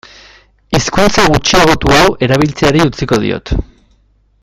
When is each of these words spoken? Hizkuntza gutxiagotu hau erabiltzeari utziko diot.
Hizkuntza 0.77 1.25
gutxiagotu 1.33 1.93
hau 1.97 2.07
erabiltzeari 2.29 2.83
utziko 2.87 3.21
diot. 3.27 3.55